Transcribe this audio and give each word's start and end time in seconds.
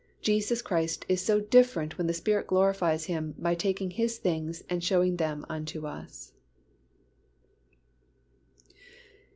Jesus 0.23 0.63
Christ 0.63 1.05
is 1.07 1.21
so 1.21 1.39
different 1.39 1.99
when 1.99 2.07
the 2.07 2.13
Spirit 2.15 2.47
glorifies 2.47 3.05
Him 3.05 3.35
by 3.37 3.53
taking 3.53 3.89
of 3.91 3.97
His 3.97 4.17
things 4.17 4.63
and 4.67 4.83
showing 4.83 5.17
them 5.17 5.45
unto 5.47 5.85
us. 5.85 6.33